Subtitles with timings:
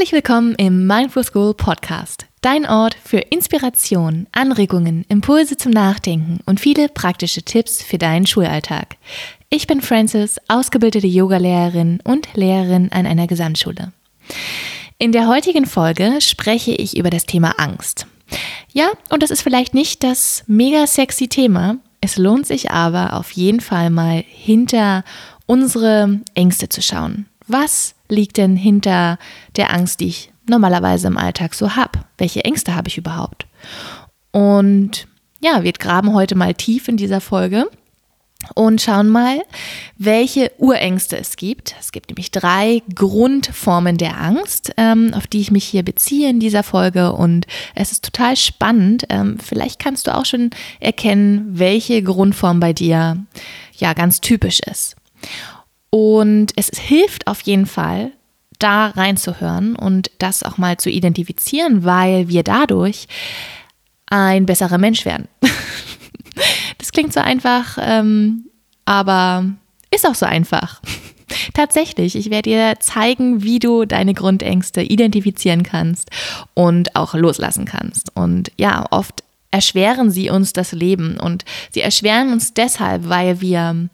[0.00, 6.58] Herzlich willkommen im Mindful School Podcast, dein Ort für Inspiration, Anregungen, Impulse zum Nachdenken und
[6.58, 8.96] viele praktische Tipps für deinen Schulalltag.
[9.50, 13.92] Ich bin Frances, ausgebildete Yogalehrerin und Lehrerin an einer Gesamtschule.
[14.96, 18.06] In der heutigen Folge spreche ich über das Thema Angst.
[18.72, 23.32] Ja, und das ist vielleicht nicht das mega sexy Thema, es lohnt sich aber auf
[23.32, 25.04] jeden Fall mal hinter
[25.44, 27.26] unsere Ängste zu schauen.
[27.52, 29.18] Was liegt denn hinter
[29.56, 31.98] der Angst, die ich normalerweise im Alltag so habe?
[32.16, 33.48] Welche Ängste habe ich überhaupt?
[34.30, 35.08] Und
[35.40, 37.68] ja, wir graben heute mal tief in dieser Folge
[38.54, 39.42] und schauen mal,
[39.98, 41.74] welche Urängste es gibt.
[41.80, 46.38] Es gibt nämlich drei Grundformen der Angst, ähm, auf die ich mich hier beziehe in
[46.38, 47.12] dieser Folge.
[47.12, 49.06] Und es ist total spannend.
[49.08, 53.26] Ähm, vielleicht kannst du auch schon erkennen, welche Grundform bei dir
[53.76, 54.94] ja ganz typisch ist.
[55.90, 58.12] Und es hilft auf jeden Fall,
[58.58, 63.08] da reinzuhören und das auch mal zu identifizieren, weil wir dadurch
[64.06, 65.28] ein besserer Mensch werden.
[66.78, 68.46] das klingt so einfach, ähm,
[68.84, 69.46] aber
[69.90, 70.80] ist auch so einfach.
[71.54, 76.10] Tatsächlich, ich werde dir zeigen, wie du deine Grundängste identifizieren kannst
[76.54, 78.14] und auch loslassen kannst.
[78.16, 83.88] Und ja, oft erschweren sie uns das Leben und sie erschweren uns deshalb, weil wir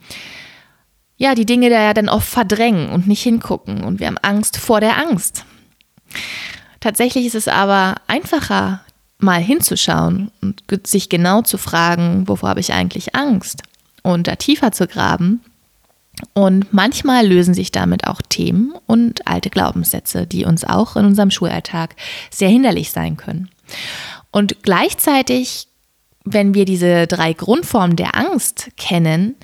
[1.16, 4.58] ja, die Dinge da ja dann oft verdrängen und nicht hingucken und wir haben Angst
[4.58, 5.44] vor der Angst.
[6.80, 8.82] Tatsächlich ist es aber einfacher,
[9.18, 13.62] mal hinzuschauen und sich genau zu fragen, wovor habe ich eigentlich Angst
[14.02, 15.40] und da tiefer zu graben.
[16.32, 21.30] Und manchmal lösen sich damit auch Themen und alte Glaubenssätze, die uns auch in unserem
[21.30, 21.94] Schulalltag
[22.30, 23.50] sehr hinderlich sein können.
[24.30, 25.68] Und gleichzeitig,
[26.24, 29.34] wenn wir diese drei Grundformen der Angst kennen,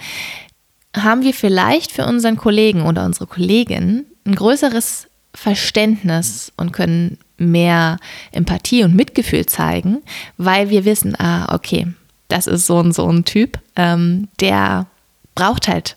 [0.97, 7.99] haben wir vielleicht für unseren Kollegen oder unsere Kollegin ein größeres Verständnis und können mehr
[8.31, 10.03] Empathie und Mitgefühl zeigen,
[10.37, 11.89] weil wir wissen, ah, okay,
[12.29, 14.87] das ist so und so ein Typ, ähm, der
[15.35, 15.97] braucht halt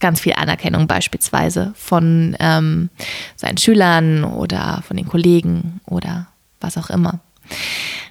[0.00, 2.88] ganz viel Anerkennung beispielsweise von ähm,
[3.36, 6.26] seinen Schülern oder von den Kollegen oder
[6.60, 7.20] was auch immer.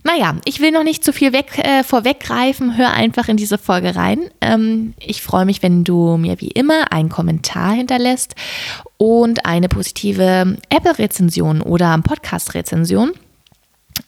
[0.03, 2.77] Naja, ich will noch nicht zu viel weg, äh, vorweggreifen.
[2.77, 4.29] Hör einfach in diese Folge rein.
[4.41, 8.35] Ähm, ich freue mich, wenn du mir wie immer einen Kommentar hinterlässt
[8.97, 13.11] und eine positive Apple-Rezension oder Podcast-Rezension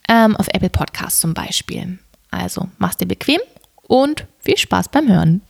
[0.07, 1.99] ähm, auf Apple Podcasts zum Beispiel.
[2.29, 3.41] Also mach's dir bequem
[3.83, 5.41] und viel Spaß beim Hören.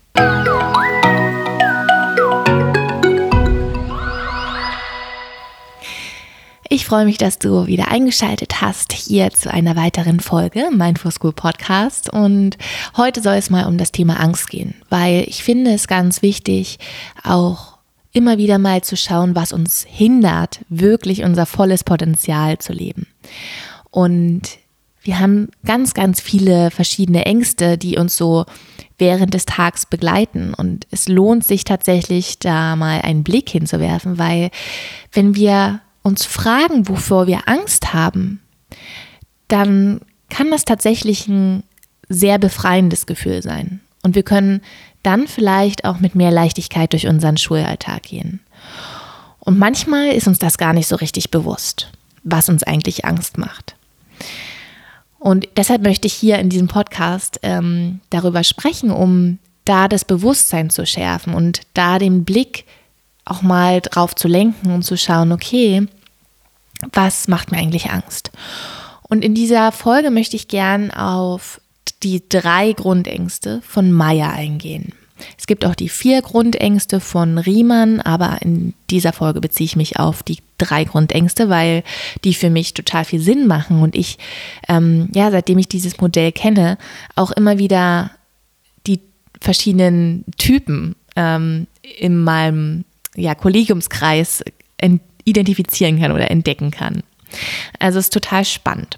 [6.73, 11.33] Ich freue mich, dass du wieder eingeschaltet hast hier zu einer weiteren Folge Mindful School
[11.33, 12.09] Podcast.
[12.09, 12.57] Und
[12.95, 16.79] heute soll es mal um das Thema Angst gehen, weil ich finde es ganz wichtig,
[17.25, 17.77] auch
[18.13, 23.05] immer wieder mal zu schauen, was uns hindert, wirklich unser volles Potenzial zu leben.
[23.89, 24.57] Und
[25.01, 28.45] wir haben ganz, ganz viele verschiedene Ängste, die uns so
[28.97, 30.53] während des Tags begleiten.
[30.53, 34.51] Und es lohnt sich tatsächlich, da mal einen Blick hinzuwerfen, weil
[35.11, 38.41] wenn wir uns fragen, wovor wir Angst haben,
[39.47, 41.63] dann kann das tatsächlich ein
[42.09, 43.81] sehr befreiendes Gefühl sein.
[44.03, 44.61] Und wir können
[45.03, 48.39] dann vielleicht auch mit mehr Leichtigkeit durch unseren Schulalltag gehen.
[49.39, 51.91] Und manchmal ist uns das gar nicht so richtig bewusst,
[52.23, 53.75] was uns eigentlich Angst macht.
[55.19, 60.69] Und deshalb möchte ich hier in diesem Podcast ähm, darüber sprechen, um da das Bewusstsein
[60.69, 62.65] zu schärfen und da den Blick
[63.25, 65.87] auch mal drauf zu lenken und zu schauen, okay,
[66.93, 68.31] was macht mir eigentlich Angst?
[69.03, 71.61] Und in dieser Folge möchte ich gern auf
[72.03, 74.93] die drei Grundängste von Meyer eingehen.
[75.37, 79.99] Es gibt auch die vier Grundängste von Riemann, aber in dieser Folge beziehe ich mich
[79.99, 81.83] auf die drei Grundängste, weil
[82.23, 84.17] die für mich total viel Sinn machen und ich,
[84.67, 86.77] ähm, ja, seitdem ich dieses Modell kenne,
[87.15, 88.11] auch immer wieder
[88.87, 88.99] die
[89.39, 91.67] verschiedenen Typen ähm,
[91.99, 92.85] in meinem
[93.15, 94.43] ja, Kollegiumskreis
[95.23, 97.03] identifizieren kann oder entdecken kann.
[97.79, 98.97] Also es ist total spannend.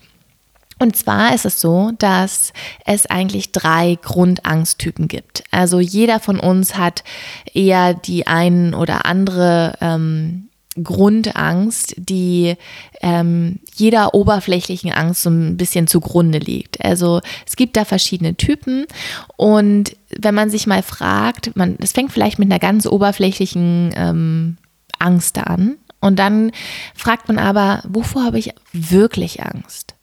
[0.79, 2.51] Und zwar ist es so, dass
[2.85, 5.43] es eigentlich drei Grundangsttypen gibt.
[5.51, 7.03] Also jeder von uns hat
[7.53, 10.49] eher die ein oder andere ähm,
[10.81, 12.55] Grundangst, die
[13.01, 16.83] ähm, jeder oberflächlichen Angst so ein bisschen zugrunde liegt.
[16.83, 18.85] Also es gibt da verschiedene Typen
[19.37, 24.57] und wenn man sich mal fragt, man, es fängt vielleicht mit einer ganz oberflächlichen ähm,
[24.99, 26.51] Angst an und dann
[26.95, 29.95] fragt man aber, wovor habe ich wirklich Angst?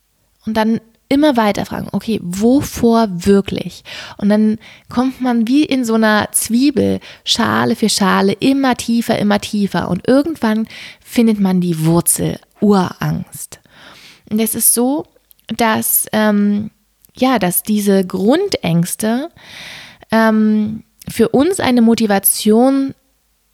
[0.47, 3.83] Und dann immer weiter fragen, okay, wovor wirklich?
[4.17, 4.59] Und dann
[4.89, 9.91] kommt man wie in so einer Zwiebel, Schale für Schale, immer tiefer, immer tiefer.
[9.91, 10.67] Und irgendwann
[11.05, 13.61] findet man die Wurzel Urangst.
[14.31, 15.07] Und es ist so,
[15.49, 16.71] dass, ähm,
[17.17, 19.31] ja, dass diese Grundängste
[20.13, 22.95] ähm, für uns eine Motivation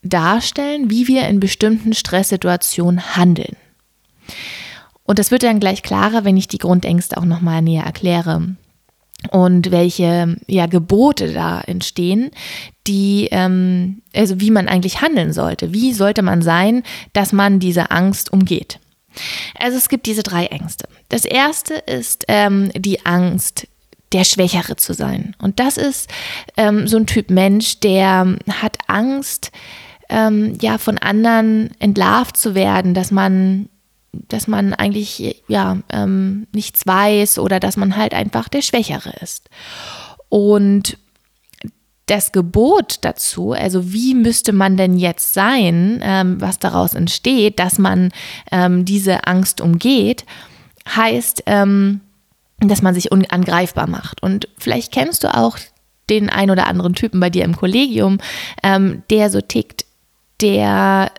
[0.02, 3.56] darstellen, wie wir in bestimmten Stresssituationen handeln.
[5.06, 8.56] Und das wird dann gleich klarer, wenn ich die Grundängste auch nochmal näher erkläre
[9.30, 12.30] und welche ja, Gebote da entstehen,
[12.86, 15.72] die, ähm, also wie man eigentlich handeln sollte.
[15.72, 16.82] Wie sollte man sein,
[17.12, 18.78] dass man diese Angst umgeht?
[19.58, 20.88] Also es gibt diese drei Ängste.
[21.08, 23.66] Das erste ist ähm, die Angst,
[24.12, 25.34] der Schwächere zu sein.
[25.38, 26.08] Und das ist
[26.56, 29.50] ähm, so ein Typ Mensch, der hat Angst,
[30.08, 33.68] ähm, ja, von anderen entlarvt zu werden, dass man
[34.12, 39.48] dass man eigentlich ja ähm, nichts weiß oder dass man halt einfach der Schwächere ist.
[40.28, 40.98] Und
[42.06, 47.78] das Gebot dazu, also wie müsste man denn jetzt sein, ähm, was daraus entsteht, dass
[47.78, 48.12] man
[48.52, 50.24] ähm, diese Angst umgeht,
[50.88, 52.00] heißt, ähm,
[52.60, 54.22] dass man sich unangreifbar macht.
[54.22, 55.58] Und vielleicht kennst du auch
[56.08, 58.18] den ein oder anderen Typen bei dir im Kollegium,
[58.62, 59.84] ähm, der so tickt,
[60.40, 61.10] der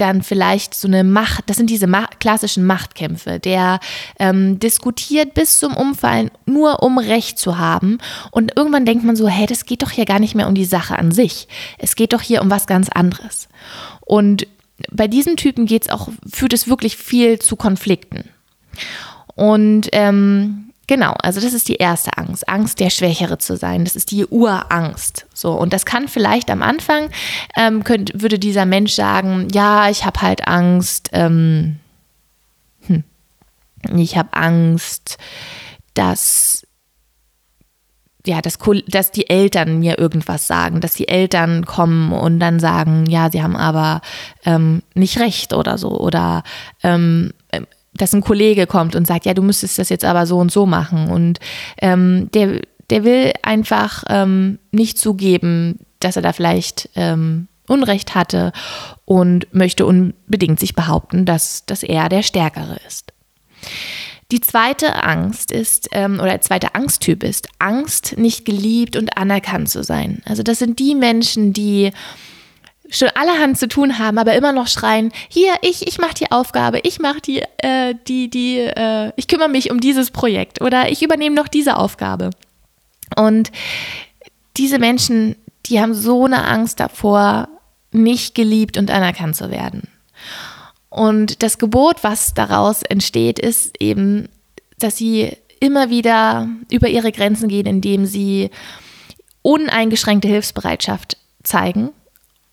[0.00, 3.80] dann vielleicht so eine Macht, das sind diese Ma klassischen Machtkämpfe, der
[4.18, 7.98] ähm, diskutiert bis zum Umfallen, nur um Recht zu haben.
[8.30, 10.64] Und irgendwann denkt man so, hey, das geht doch hier gar nicht mehr um die
[10.64, 11.48] Sache an sich.
[11.78, 13.48] Es geht doch hier um was ganz anderes.
[14.00, 14.46] Und
[14.90, 18.30] bei diesen Typen geht es auch, führt es wirklich viel zu Konflikten.
[19.34, 23.84] Und ähm, Genau, also das ist die erste Angst, Angst der Schwächere zu sein.
[23.84, 25.26] Das ist die Urangst.
[25.34, 27.10] So und das kann vielleicht am Anfang
[27.56, 31.10] ähm, könnte, würde dieser Mensch sagen, ja, ich habe halt Angst.
[31.12, 31.78] Ähm,
[32.86, 33.04] hm,
[33.94, 35.18] ich habe Angst,
[35.92, 36.66] dass
[38.26, 38.58] ja, dass,
[38.88, 43.42] dass die Eltern mir irgendwas sagen, dass die Eltern kommen und dann sagen, ja, sie
[43.42, 44.00] haben aber
[44.44, 46.42] ähm, nicht recht oder so oder
[46.82, 47.32] ähm,
[47.98, 50.66] dass ein Kollege kommt und sagt, ja, du müsstest das jetzt aber so und so
[50.66, 51.10] machen.
[51.10, 51.40] Und
[51.80, 52.60] ähm, der,
[52.90, 58.52] der will einfach ähm, nicht zugeben, dass er da vielleicht ähm, Unrecht hatte
[59.04, 63.12] und möchte unbedingt sich behaupten, dass, dass er der Stärkere ist.
[64.30, 69.70] Die zweite Angst ist, ähm, oder der zweite Angsttyp ist Angst, nicht geliebt und anerkannt
[69.70, 70.22] zu sein.
[70.26, 71.92] Also das sind die Menschen, die
[72.90, 76.80] schon allerhand zu tun haben, aber immer noch schreien, hier, ich, ich mache die Aufgabe,
[76.82, 81.02] ich mache die, äh, die, die, äh, ich kümmere mich um dieses Projekt oder ich
[81.02, 82.30] übernehme noch diese Aufgabe.
[83.16, 83.50] Und
[84.56, 85.36] diese Menschen,
[85.66, 87.48] die haben so eine Angst davor,
[87.90, 89.88] nicht geliebt und anerkannt zu werden.
[90.90, 94.28] Und das Gebot, was daraus entsteht, ist eben,
[94.78, 98.50] dass sie immer wieder über ihre Grenzen gehen, indem sie
[99.42, 101.90] uneingeschränkte Hilfsbereitschaft zeigen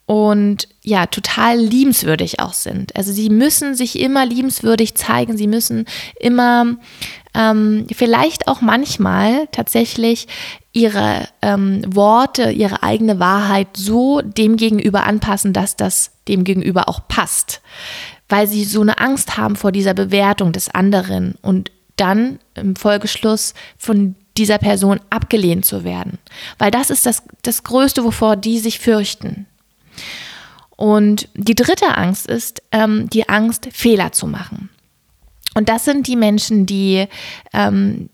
[0.05, 2.95] und ja, total liebenswürdig auch sind.
[2.95, 5.85] Also sie müssen sich immer liebenswürdig zeigen, sie müssen
[6.19, 6.77] immer
[7.33, 10.27] ähm, vielleicht auch manchmal tatsächlich
[10.73, 17.07] ihre ähm, Worte, ihre eigene Wahrheit so dem gegenüber anpassen, dass das dem gegenüber auch
[17.07, 17.61] passt,
[18.29, 23.53] weil sie so eine Angst haben vor dieser Bewertung des anderen und dann im Folgeschluss
[23.77, 26.19] von dieser Person abgelehnt zu werden.
[26.57, 29.47] Weil das ist das, das Größte, wovor die sich fürchten.
[30.75, 34.69] Und die dritte Angst ist ähm, die Angst, Fehler zu machen.
[35.55, 37.07] Und das sind die Menschen, die
[37.53, 38.09] ähm,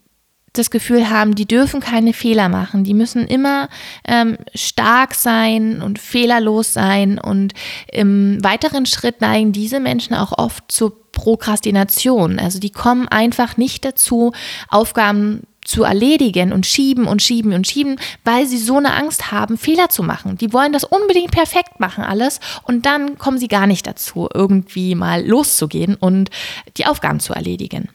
[0.54, 2.84] das Gefühl haben, die dürfen keine Fehler machen.
[2.84, 3.70] Die müssen immer
[4.06, 7.20] ähm, stark sein und fehlerlos sein.
[7.20, 7.54] Und
[7.92, 12.38] im weiteren Schritt neigen diese Menschen auch oft zur Prokrastination.
[12.38, 14.34] Also die kommen einfach nicht dazu,
[14.70, 19.58] Aufgaben zu erledigen und schieben und schieben und schieben, weil sie so eine Angst haben,
[19.58, 20.38] Fehler zu machen.
[20.38, 24.96] Die wollen das unbedingt perfekt machen alles und dann kommen sie gar nicht dazu, irgendwie
[24.96, 26.30] mal loszugehen und
[26.78, 27.90] die Aufgaben zu erledigen.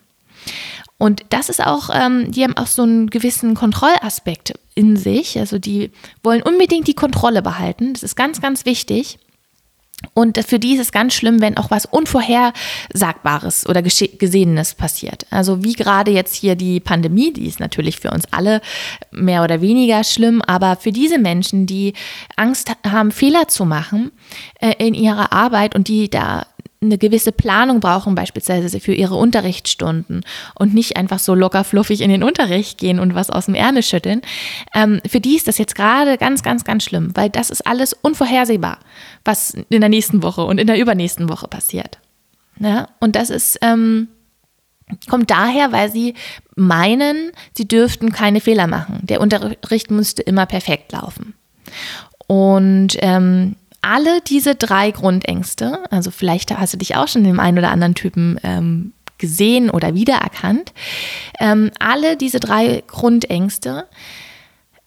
[0.98, 5.38] Und das ist auch, ähm, die haben auch so einen gewissen Kontrollaspekt in sich.
[5.38, 5.90] Also die
[6.22, 7.92] wollen unbedingt die Kontrolle behalten.
[7.92, 9.18] Das ist ganz, ganz wichtig.
[10.14, 15.26] Und für die ist es ganz schlimm, wenn auch was Unvorhersagbares oder Gesehenes passiert.
[15.30, 18.60] Also wie gerade jetzt hier die Pandemie, die ist natürlich für uns alle
[19.10, 21.94] mehr oder weniger schlimm, aber für diese Menschen, die
[22.36, 24.12] Angst haben, Fehler zu machen
[24.60, 26.46] äh, in ihrer Arbeit und die da
[26.86, 30.24] eine gewisse Planung brauchen, beispielsweise für ihre Unterrichtsstunden
[30.54, 33.82] und nicht einfach so locker fluffig in den Unterricht gehen und was aus dem Ärmel
[33.82, 34.22] schütteln.
[34.74, 37.92] Ähm, für die ist das jetzt gerade ganz, ganz, ganz schlimm, weil das ist alles
[37.92, 38.78] unvorhersehbar,
[39.24, 41.98] was in der nächsten Woche und in der übernächsten Woche passiert.
[42.58, 42.88] Ja?
[43.00, 44.08] Und das ist, ähm,
[45.08, 46.14] kommt daher, weil sie
[46.54, 49.00] meinen, sie dürften keine Fehler machen.
[49.02, 51.34] Der Unterricht müsste immer perfekt laufen.
[52.26, 57.58] Und ähm, alle diese drei Grundängste, also vielleicht hast du dich auch schon dem einen
[57.58, 60.72] oder anderen Typen ähm, gesehen oder wiedererkannt,
[61.38, 63.86] ähm, alle diese drei Grundängste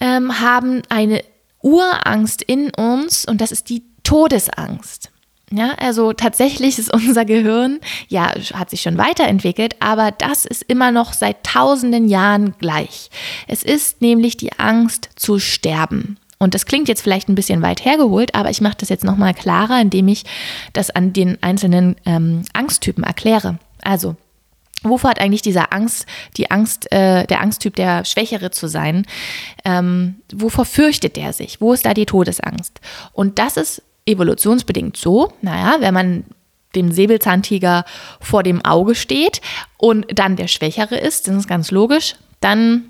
[0.01, 1.23] ähm, haben eine
[1.61, 5.11] Urangst in uns und das ist die Todesangst.
[5.51, 10.91] Ja, also tatsächlich ist unser Gehirn, ja, hat sich schon weiterentwickelt, aber das ist immer
[10.91, 13.09] noch seit tausenden Jahren gleich.
[13.47, 16.17] Es ist nämlich die Angst zu sterben.
[16.39, 19.33] Und das klingt jetzt vielleicht ein bisschen weit hergeholt, aber ich mache das jetzt nochmal
[19.33, 20.23] klarer, indem ich
[20.71, 23.59] das an den einzelnen ähm, Angsttypen erkläre.
[23.81, 24.15] Also,
[24.81, 26.05] Wovor hat eigentlich dieser Angst,
[26.37, 29.05] die Angst, äh, der Angsttyp, der Schwächere zu sein,
[29.65, 31.59] ähm, wovor fürchtet der sich?
[31.59, 32.79] Wo ist da die Todesangst?
[33.11, 36.23] Und das ist evolutionsbedingt so, naja, wenn man
[36.75, 37.83] dem Säbelzahntiger
[38.21, 39.41] vor dem Auge steht
[39.77, 42.88] und dann der Schwächere ist, das ist ganz logisch, dann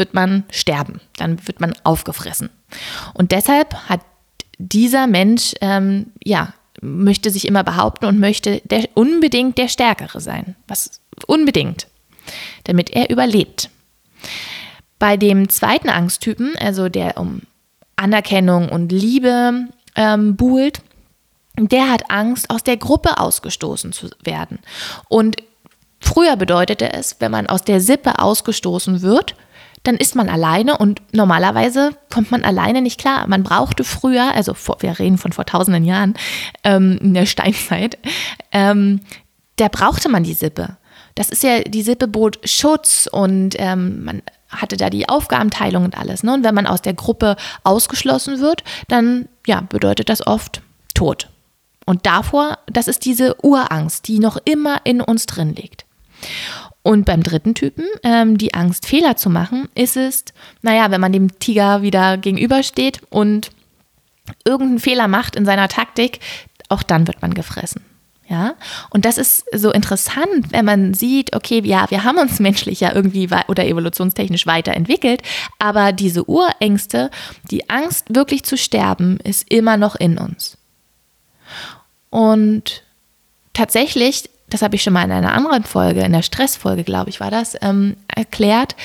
[0.00, 2.50] wird man sterben, dann wird man aufgefressen.
[3.14, 4.00] Und deshalb hat
[4.58, 10.56] dieser Mensch, ähm, ja, möchte sich immer behaupten und möchte der, unbedingt der Stärkere sein.
[10.66, 11.86] Was unbedingt,
[12.64, 13.70] damit er überlebt.
[14.98, 17.42] Bei dem zweiten Angsttypen, also der um
[17.96, 20.82] Anerkennung und Liebe ähm, buhlt,
[21.58, 24.58] der hat Angst, aus der Gruppe ausgestoßen zu werden.
[25.08, 25.36] Und
[26.00, 29.34] früher bedeutete es, wenn man aus der Sippe ausgestoßen wird,
[29.82, 33.26] dann ist man alleine und normalerweise kommt man alleine nicht klar.
[33.26, 36.14] Man brauchte früher, also vor, wir reden von vor tausenden Jahren,
[36.64, 37.98] ähm, in der Steinzeit,
[38.52, 39.00] ähm,
[39.56, 40.76] da brauchte man die Sippe.
[41.14, 45.98] Das ist ja, die Sippe bot Schutz und ähm, man hatte da die Aufgabenteilung und
[45.98, 46.22] alles.
[46.22, 46.34] Ne?
[46.34, 50.62] Und wenn man aus der Gruppe ausgeschlossen wird, dann ja, bedeutet das oft
[50.94, 51.28] Tod.
[51.86, 55.84] Und davor, das ist diese Urangst, die noch immer in uns drin liegt.
[56.82, 60.24] Und beim dritten Typen, ähm, die Angst, Fehler zu machen, ist es,
[60.62, 63.50] naja, wenn man dem Tiger wieder gegenübersteht und
[64.44, 66.20] irgendeinen Fehler macht in seiner Taktik,
[66.68, 67.84] auch dann wird man gefressen.
[68.30, 68.54] Ja,
[68.90, 72.94] und das ist so interessant, wenn man sieht, okay, ja, wir haben uns menschlich ja
[72.94, 75.22] irgendwie oder evolutionstechnisch weiterentwickelt,
[75.58, 77.10] aber diese Urängste,
[77.50, 80.56] die Angst wirklich zu sterben, ist immer noch in uns.
[82.10, 82.84] Und
[83.52, 87.20] tatsächlich, das habe ich schon mal in einer anderen Folge, in der Stressfolge, glaube ich,
[87.20, 88.76] war das, ähm, erklärt,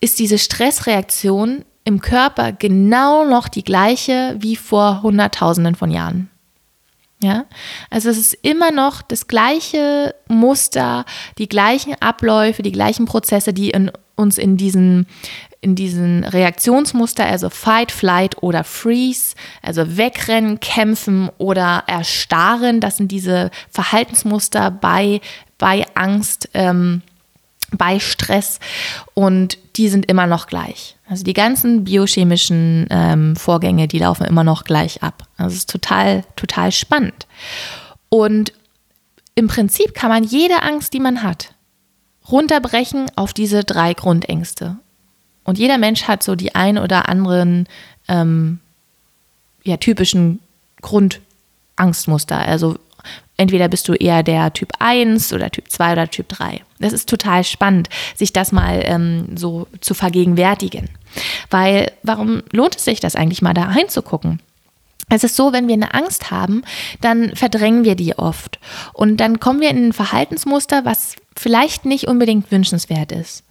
[0.00, 6.28] ist diese Stressreaktion im Körper genau noch die gleiche wie vor Hunderttausenden von Jahren.
[7.22, 7.44] Ja,
[7.88, 11.04] also es ist immer noch das gleiche Muster,
[11.38, 15.06] die gleichen Abläufe, die gleichen Prozesse, die in, uns in diesen,
[15.62, 23.12] in diesen Reaktionsmuster, also Fight, Flight oder Freeze, also wegrennen, kämpfen oder erstarren, das sind
[23.12, 25.20] diese Verhaltensmuster bei,
[25.58, 27.02] bei Angst, ähm,
[27.70, 28.58] bei Stress
[29.14, 30.96] und die sind immer noch gleich.
[31.08, 35.22] Also die ganzen biochemischen ähm, Vorgänge, die laufen immer noch gleich ab.
[35.36, 37.26] Also es ist total, total spannend.
[38.08, 38.52] Und
[39.36, 41.54] im Prinzip kann man jede Angst, die man hat,
[42.30, 44.76] runterbrechen auf diese drei Grundängste.
[45.44, 47.66] Und jeder Mensch hat so die ein oder anderen
[48.08, 48.60] ähm,
[49.64, 50.40] ja, typischen
[50.80, 52.38] Grundangstmuster.
[52.38, 52.76] Also
[53.36, 56.60] Entweder bist du eher der Typ 1 oder Typ 2 oder Typ 3.
[56.78, 60.88] Das ist total spannend, sich das mal ähm, so zu vergegenwärtigen.
[61.50, 64.40] Weil, warum lohnt es sich das eigentlich mal da reinzugucken?
[65.08, 66.62] Es ist so, wenn wir eine Angst haben,
[67.00, 68.60] dann verdrängen wir die oft.
[68.92, 73.42] Und dann kommen wir in ein Verhaltensmuster, was vielleicht nicht unbedingt wünschenswert ist.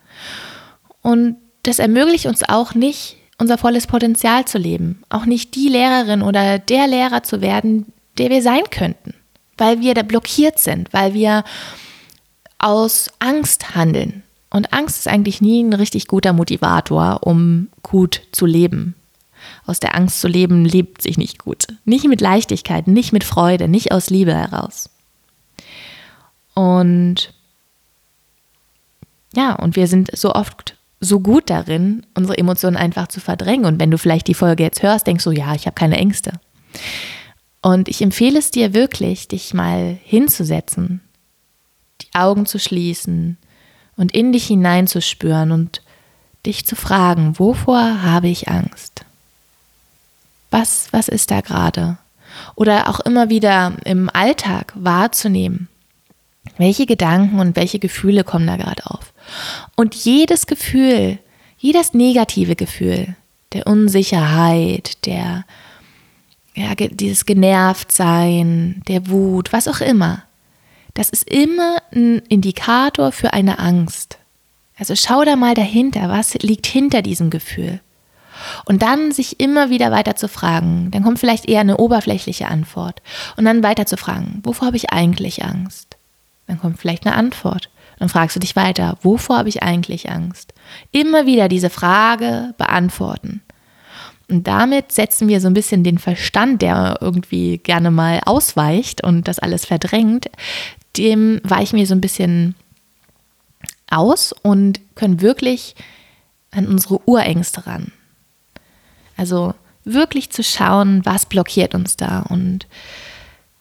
[1.02, 5.02] Und das ermöglicht uns auch nicht, unser volles Potenzial zu leben.
[5.10, 9.14] Auch nicht die Lehrerin oder der Lehrer zu werden, der wir sein könnten
[9.62, 11.44] weil wir da blockiert sind, weil wir
[12.58, 14.24] aus Angst handeln.
[14.50, 18.96] Und Angst ist eigentlich nie ein richtig guter Motivator, um gut zu leben.
[19.68, 21.68] Aus der Angst zu leben lebt sich nicht gut.
[21.86, 24.90] Nicht mit Leichtigkeit, nicht mit Freude, nicht aus Liebe heraus.
[26.56, 27.32] Und
[29.36, 33.66] ja, und wir sind so oft so gut darin, unsere Emotionen einfach zu verdrängen.
[33.66, 36.34] Und wenn du vielleicht die Folge jetzt hörst, denkst du, ja, ich habe keine Ängste.
[37.62, 41.02] Und ich empfehle es dir wirklich, dich mal hinzusetzen,
[42.02, 43.38] die Augen zu schließen
[43.98, 45.82] und in dich hineinzuspüren und
[46.46, 49.06] dich zu fragen, wovor habe ich Angst?
[50.50, 51.98] Was, was ist da gerade?
[52.56, 55.68] Oder auch immer wieder im Alltag wahrzunehmen,
[56.58, 59.11] welche Gedanken und welche Gefühle kommen da gerade auf.
[59.76, 61.20] Und jedes Gefühl,
[61.58, 63.16] jedes negative Gefühl
[63.54, 65.46] der Unsicherheit, der
[66.54, 70.24] ja, dieses Genervtsein, der Wut, was auch immer,
[70.94, 74.18] das ist immer ein Indikator für eine Angst.
[74.78, 77.80] Also schau da mal dahinter, was liegt hinter diesem Gefühl.
[78.66, 80.90] Und dann sich immer wieder weiter zu fragen.
[80.92, 83.02] Dann kommt vielleicht eher eine oberflächliche Antwort.
[83.38, 85.98] Und dann weiter zu fragen, wovor habe ich eigentlich Angst?
[86.48, 87.70] Dann kommt vielleicht eine Antwort.
[88.02, 90.56] Dann fragst du dich weiter, wovor habe ich eigentlich Angst?
[90.92, 93.44] Immer wieder diese Frage beantworten.
[94.28, 99.28] Und damit setzen wir so ein bisschen den Verstand, der irgendwie gerne mal ausweicht und
[99.28, 100.32] das alles verdrängt,
[100.98, 102.56] dem weichen wir so ein bisschen
[103.92, 105.76] aus und können wirklich
[106.50, 107.92] an unsere Urängste ran.
[109.16, 109.54] Also
[109.84, 112.22] wirklich zu schauen, was blockiert uns da.
[112.22, 112.66] Und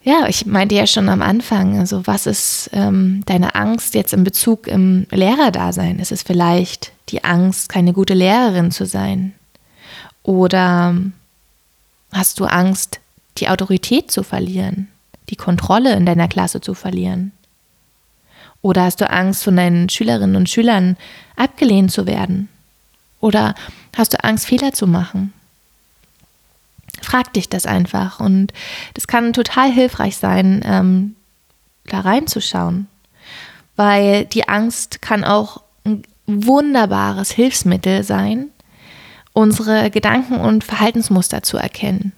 [0.02, 4.24] ja, ich meinte ja schon am Anfang, also was ist ähm, deine Angst jetzt in
[4.24, 5.98] Bezug im Lehrerdasein?
[5.98, 9.34] Ist es vielleicht die Angst, keine gute Lehrerin zu sein?
[10.22, 10.94] Oder
[12.12, 13.00] hast du Angst,
[13.38, 14.88] die Autorität zu verlieren,
[15.28, 17.32] die Kontrolle in deiner Klasse zu verlieren?
[18.62, 20.96] Oder hast du Angst, von deinen Schülerinnen und Schülern
[21.36, 22.48] abgelehnt zu werden?
[23.20, 23.54] Oder
[23.96, 25.32] hast du Angst, Fehler zu machen?
[27.00, 28.52] Frag dich das einfach und
[28.94, 31.16] das kann total hilfreich sein, ähm,
[31.86, 32.88] da reinzuschauen,
[33.76, 38.48] weil die Angst kann auch ein wunderbares Hilfsmittel sein,
[39.32, 42.12] unsere Gedanken und Verhaltensmuster zu erkennen.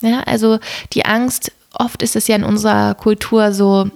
[0.00, 0.58] Ja, also
[0.92, 3.90] die Angst, oft ist es ja in unserer Kultur so,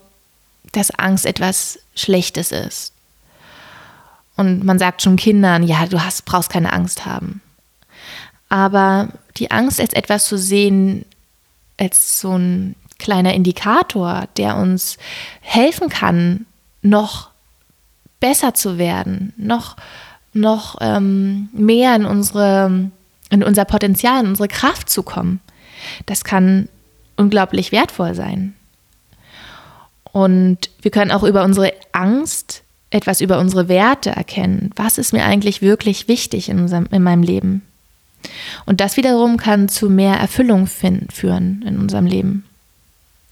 [0.73, 2.93] dass Angst etwas Schlechtes ist.
[4.37, 7.41] Und man sagt schon Kindern, ja, du hast, brauchst keine Angst haben.
[8.53, 11.07] Aber die Angst als etwas zu sehen,
[11.81, 14.99] als so ein kleiner Indikator, der uns
[15.41, 16.45] helfen kann,
[16.83, 17.31] noch
[18.21, 19.79] besser zu werden, noch,
[20.35, 22.91] noch ähm, mehr in, unsere,
[23.31, 25.41] in unser Potenzial, in unsere Kraft zu kommen.
[26.05, 26.69] Das kann
[27.17, 28.55] unglaublich wertvoll sein.
[30.13, 34.73] Und wir können auch über unsere Angst etwas über unsere Werte erkennen.
[34.77, 37.63] Was ist mir eigentlich wirklich wichtig in, unserem, in meinem Leben?
[38.67, 42.45] Und das wiederum kann zu mehr Erfüllung führen in unserem Leben.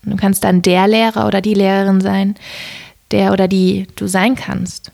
[0.03, 2.37] Du kannst dann der Lehrer oder die Lehrerin sein,
[3.11, 4.93] der oder die du sein kannst.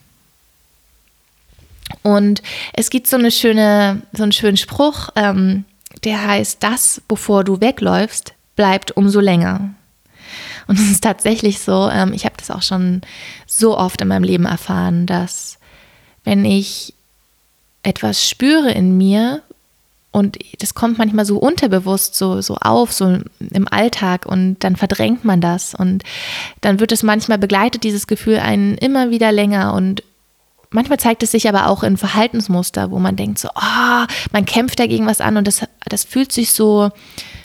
[2.03, 2.41] Und
[2.73, 5.65] es gibt so eine schöne, so einen schönen Spruch, ähm,
[6.03, 9.73] der heißt, das, bevor du wegläufst, bleibt umso länger.
[10.67, 13.01] Und es ist tatsächlich so, ähm, ich habe das auch schon
[13.45, 15.57] so oft in meinem Leben erfahren, dass
[16.23, 16.93] wenn ich
[17.83, 19.41] etwas spüre in mir,
[20.11, 25.25] und das kommt manchmal so unterbewusst so, so auf, so im Alltag und dann verdrängt
[25.25, 26.03] man das und
[26.61, 30.03] dann wird es manchmal begleitet, dieses Gefühl einen immer wieder länger und
[30.69, 34.79] manchmal zeigt es sich aber auch in Verhaltensmuster, wo man denkt so, oh, man kämpft
[34.79, 36.89] dagegen was an und das, das fühlt sich so,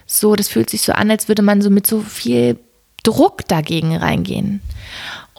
[0.06, 2.58] so, das fühlt sich so an, als würde man so mit so viel
[3.02, 4.60] Druck dagegen reingehen.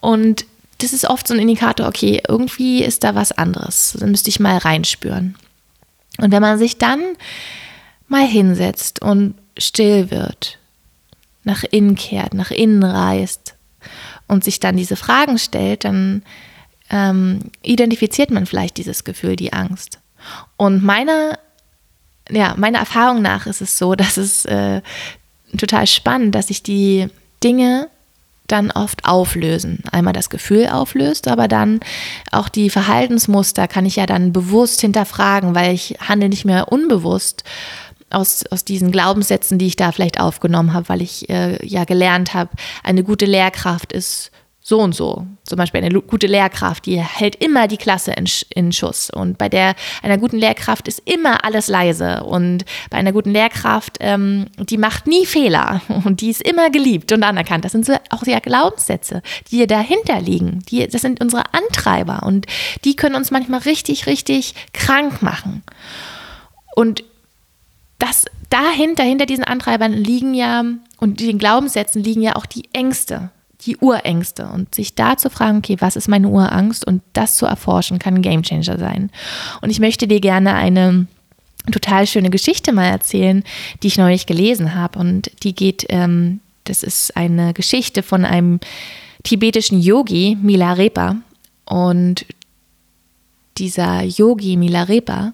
[0.01, 0.45] Und
[0.79, 3.95] das ist oft so ein Indikator, okay, irgendwie ist da was anderes.
[3.99, 5.35] Dann müsste ich mal reinspüren.
[6.19, 7.01] Und wenn man sich dann
[8.07, 10.59] mal hinsetzt und still wird,
[11.43, 13.55] nach innen kehrt, nach innen reist
[14.27, 16.23] und sich dann diese Fragen stellt, dann
[16.89, 19.99] ähm, identifiziert man vielleicht dieses Gefühl, die Angst.
[20.57, 21.37] Und meiner,
[22.29, 24.81] ja, meiner Erfahrung nach ist es so, dass es äh,
[25.57, 27.07] total spannend, dass sich die
[27.43, 27.89] Dinge
[28.47, 29.83] dann oft auflösen.
[29.91, 31.79] Einmal das Gefühl auflöst, aber dann
[32.31, 37.43] auch die Verhaltensmuster kann ich ja dann bewusst hinterfragen, weil ich handle nicht mehr unbewusst
[38.09, 42.33] aus, aus diesen Glaubenssätzen, die ich da vielleicht aufgenommen habe, weil ich äh, ja gelernt
[42.33, 42.51] habe,
[42.83, 44.31] eine gute Lehrkraft ist
[44.65, 45.27] so und so.
[45.43, 49.09] Zum Beispiel eine gute Lehrkraft, die hält immer die Klasse in, in, Schuss.
[49.09, 52.23] Und bei der einer guten Lehrkraft ist immer alles leise.
[52.23, 57.11] Und bei einer guten Lehrkraft, ähm, die macht nie Fehler und die ist immer geliebt
[57.11, 57.65] und anerkannt.
[57.65, 59.21] Das sind so auch ja Glaubenssätze,
[59.51, 60.63] die dahinter liegen.
[60.69, 62.45] Die, das sind unsere Antreiber und
[62.85, 65.61] die können uns manchmal richtig, richtig krank machen.
[66.73, 67.03] Und
[67.99, 70.63] das dahinter, hinter diesen Antreibern liegen ja
[70.99, 73.29] und den Glaubenssätzen liegen ja auch die Ängste
[73.65, 76.85] die Urängste und sich da zu fragen, okay, was ist meine Urangst?
[76.85, 79.09] Und das zu erforschen, kann ein Gamechanger sein.
[79.61, 81.07] Und ich möchte dir gerne eine
[81.71, 83.43] total schöne Geschichte mal erzählen,
[83.81, 84.99] die ich neulich gelesen habe.
[84.99, 88.59] Und die geht, ähm, das ist eine Geschichte von einem
[89.23, 91.17] tibetischen Yogi, Milarepa.
[91.65, 92.25] Und
[93.57, 95.33] dieser Yogi Milarepa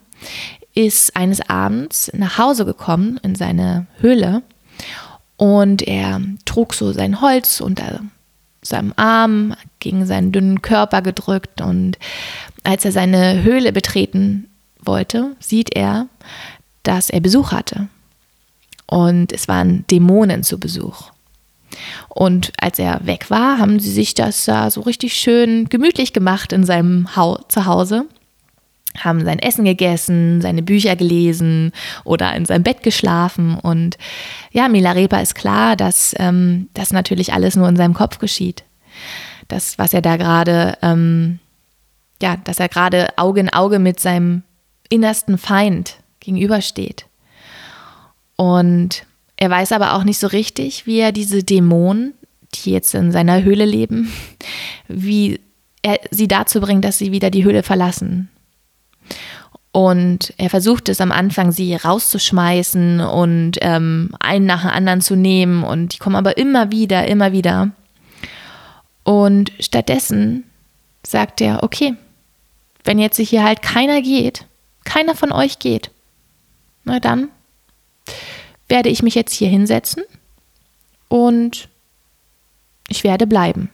[0.75, 4.43] ist eines Abends nach Hause gekommen in seine Höhle.
[5.37, 8.01] Und er trug so sein Holz unter
[8.61, 11.97] seinem Arm gegen seinen dünnen Körper gedrückt und
[12.63, 14.47] als er seine Höhle betreten
[14.81, 16.07] wollte, sieht er,
[16.83, 17.87] dass er Besuch hatte.
[18.85, 21.11] Und es waren Dämonen zu Besuch.
[22.09, 26.51] Und als er weg war, haben sie sich das da so richtig schön gemütlich gemacht
[26.51, 27.07] in seinem
[27.47, 28.05] Zuhause.
[28.97, 31.71] Haben sein Essen gegessen, seine Bücher gelesen
[32.03, 33.55] oder in seinem Bett geschlafen.
[33.55, 33.97] Und
[34.51, 38.63] ja, Milarepa ist klar, dass ähm, das natürlich alles nur in seinem Kopf geschieht.
[39.47, 41.39] Das, was er da gerade, ähm,
[42.21, 44.43] ja, dass er gerade Auge in Auge mit seinem
[44.89, 47.05] innersten Feind gegenübersteht.
[48.35, 49.05] Und
[49.37, 52.13] er weiß aber auch nicht so richtig, wie er diese Dämonen,
[52.53, 54.11] die jetzt in seiner Höhle leben,
[54.87, 55.39] wie
[55.81, 58.29] er sie dazu bringt, dass sie wieder die Höhle verlassen.
[59.71, 65.15] Und er versucht es am Anfang, sie rauszuschmeißen und ähm, einen nach dem anderen zu
[65.15, 65.63] nehmen.
[65.63, 67.69] Und die kommen aber immer wieder, immer wieder.
[69.03, 70.43] Und stattdessen
[71.05, 71.95] sagt er, okay,
[72.83, 74.45] wenn jetzt hier halt keiner geht,
[74.85, 75.91] keiner von euch geht,
[76.83, 77.29] na dann
[78.67, 80.03] werde ich mich jetzt hier hinsetzen
[81.07, 81.69] und
[82.87, 83.69] ich werde bleiben.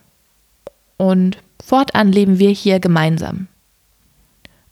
[0.96, 3.48] Und fortan leben wir hier gemeinsam.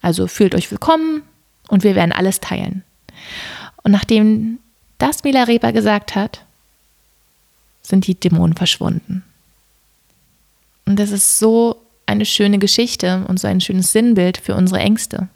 [0.05, 1.23] Also fühlt euch willkommen
[1.69, 2.85] und wir werden alles teilen.
[3.85, 4.59] Und nachdem
[4.99, 6.45] das Milarepa gesagt hat,
[7.81, 9.25] sind die Dämonen verschwunden.
[10.85, 15.29] Und das ist so eine schöne Geschichte und so ein schönes Sinnbild für unsere Ängste,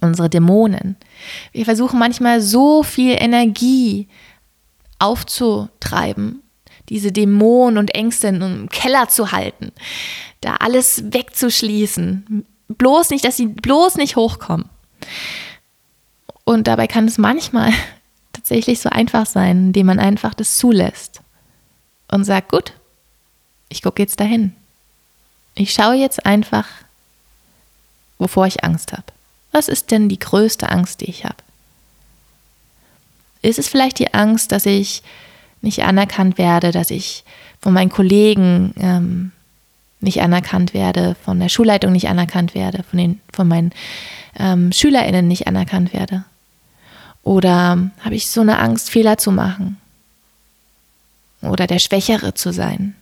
[0.00, 0.94] unsere Dämonen.
[1.50, 4.06] Wir versuchen manchmal so viel Energie
[5.00, 6.42] aufzutreiben,
[6.90, 9.72] diese Dämonen und Ängste im Keller zu halten,
[10.42, 14.68] da alles wegzuschließen, bloß nicht, dass sie bloß nicht hochkommen.
[16.44, 17.72] Und dabei kann es manchmal
[18.32, 21.20] tatsächlich so einfach sein, indem man einfach das zulässt
[22.08, 22.72] und sagt, gut,
[23.68, 24.54] ich gucke jetzt dahin.
[25.54, 26.66] Ich schaue jetzt einfach,
[28.18, 29.04] wovor ich Angst habe.
[29.52, 31.36] Was ist denn die größte Angst, die ich habe?
[33.40, 35.02] Ist es vielleicht die Angst, dass ich
[35.60, 37.24] nicht anerkannt werde, dass ich
[37.60, 39.32] von meinen Kollegen ähm,
[40.04, 43.72] nicht anerkannt werde, von der Schulleitung nicht anerkannt werde, von, den, von meinen
[44.38, 46.24] ähm, SchülerInnen nicht anerkannt werde?
[47.22, 49.78] Oder habe ich so eine Angst, Fehler zu machen?
[51.40, 52.94] Oder der Schwächere zu sein?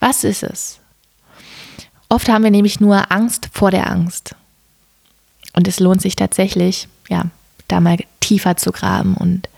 [0.00, 0.80] Was ist es?
[2.08, 4.34] Oft haben wir nämlich nur Angst vor der Angst.
[5.54, 7.24] Und es lohnt sich tatsächlich, ja,
[7.68, 9.48] da mal tiefer zu graben und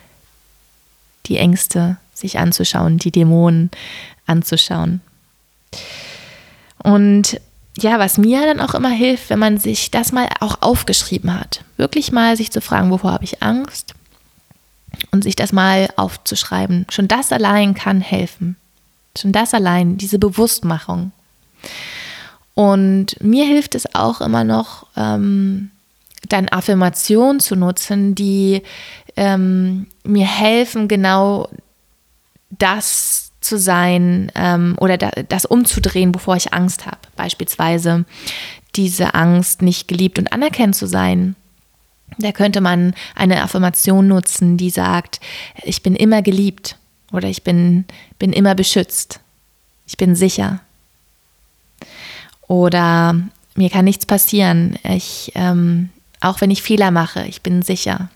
[1.27, 3.71] die Ängste sich anzuschauen, die Dämonen
[4.27, 5.01] anzuschauen.
[6.83, 7.41] Und
[7.79, 11.65] ja, was mir dann auch immer hilft, wenn man sich das mal auch aufgeschrieben hat,
[11.77, 13.95] wirklich mal sich zu fragen, wovor habe ich Angst
[15.11, 16.87] und sich das mal aufzuschreiben.
[16.89, 18.57] Schon das allein kann helfen.
[19.19, 21.13] Schon das allein, diese Bewusstmachung.
[22.55, 25.71] Und mir hilft es auch immer noch, ähm,
[26.29, 28.63] dann Affirmationen zu nutzen, die
[29.17, 31.49] ähm, mir helfen, genau
[32.51, 36.99] das zu sein ähm, oder da, das umzudrehen, bevor ich Angst habe.
[37.17, 38.05] Beispielsweise
[38.77, 41.37] diese Angst, nicht geliebt und anerkannt zu sein.
[42.19, 45.21] Da könnte man eine Affirmation nutzen, die sagt,
[45.63, 46.77] ich bin immer geliebt
[47.13, 47.85] oder ich bin,
[48.19, 49.21] bin immer beschützt.
[49.87, 50.61] Ich bin sicher.
[52.47, 53.21] Oder
[53.55, 54.79] mir kann nichts passieren.
[54.85, 58.11] Ich, ähm, auch wenn ich Fehler mache, ich bin sicher.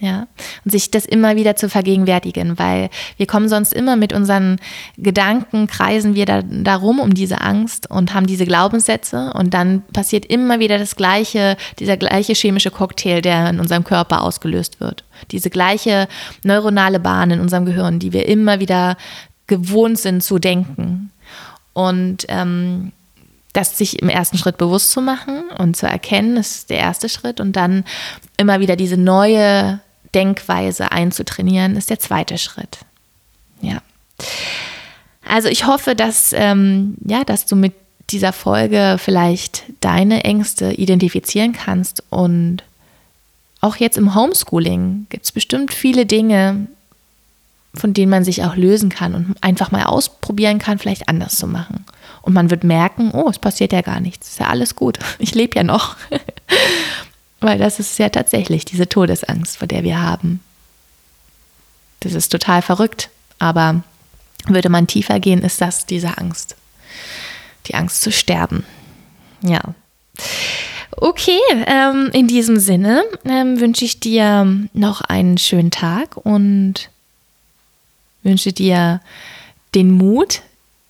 [0.00, 0.28] Ja,
[0.64, 4.60] und sich das immer wieder zu vergegenwärtigen, weil wir kommen sonst immer mit unseren
[4.96, 10.24] Gedanken, kreisen wir da, darum um diese Angst und haben diese Glaubenssätze und dann passiert
[10.26, 15.02] immer wieder das gleiche, dieser gleiche chemische Cocktail, der in unserem Körper ausgelöst wird.
[15.32, 16.06] Diese gleiche
[16.44, 18.96] neuronale Bahn in unserem Gehirn, die wir immer wieder
[19.48, 21.10] gewohnt sind zu denken.
[21.72, 22.92] Und ähm,
[23.52, 27.40] das sich im ersten Schritt bewusst zu machen und zu erkennen, ist der erste Schritt.
[27.40, 27.84] Und dann
[28.36, 29.80] immer wieder diese neue
[30.14, 32.78] Denkweise einzutrainieren, ist der zweite Schritt.
[33.60, 33.82] Ja.
[35.26, 37.74] Also ich hoffe, dass, ähm, ja, dass du mit
[38.10, 42.62] dieser Folge vielleicht deine Ängste identifizieren kannst und
[43.60, 46.68] auch jetzt im Homeschooling gibt es bestimmt viele Dinge,
[47.74, 51.46] von denen man sich auch lösen kann und einfach mal ausprobieren kann, vielleicht anders zu
[51.46, 51.84] machen.
[52.22, 55.34] Und man wird merken, oh, es passiert ja gar nichts, ist ja alles gut, ich
[55.34, 55.96] lebe ja noch.
[57.40, 60.40] Weil das ist ja tatsächlich diese Todesangst, vor der wir haben.
[62.00, 63.82] Das ist total verrückt, aber
[64.46, 66.56] würde man tiefer gehen, ist das diese Angst.
[67.66, 68.64] Die Angst zu sterben.
[69.42, 69.60] Ja.
[70.92, 76.90] Okay, ähm, in diesem Sinne ähm, wünsche ich dir noch einen schönen Tag und
[78.22, 79.00] wünsche dir
[79.74, 80.42] den Mut,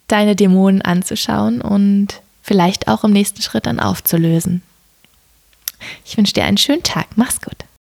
[0.06, 4.62] deine Dämonen anzuschauen und vielleicht auch im nächsten Schritt dann aufzulösen.
[6.04, 7.06] Ich wünsche dir einen schönen Tag.
[7.16, 7.67] Mach's gut.